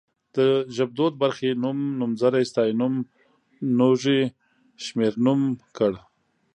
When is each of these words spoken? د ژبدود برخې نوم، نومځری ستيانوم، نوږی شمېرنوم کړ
د 0.35 0.37
ژبدود 0.75 1.13
برخې 1.23 1.49
نوم، 1.63 1.79
نومځری 1.99 2.43
ستيانوم، 2.51 2.93
نوږی 3.77 4.21
شمېرنوم 4.85 5.41
کړ 5.77 5.93